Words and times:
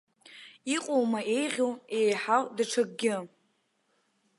Иҟоума 0.75 1.21
еиӷьу, 1.37 1.71
еиҳау 1.97 2.43
даҽакгьы. 2.55 3.15